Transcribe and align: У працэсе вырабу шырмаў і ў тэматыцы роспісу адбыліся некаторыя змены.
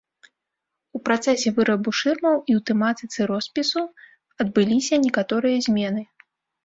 У 0.99 1.01
працэсе 1.09 1.49
вырабу 1.57 1.93
шырмаў 1.99 2.35
і 2.49 2.51
ў 2.59 2.63
тэматыцы 2.69 3.19
роспісу 3.35 3.85
адбыліся 4.45 4.95
некаторыя 5.05 5.57
змены. 5.67 6.01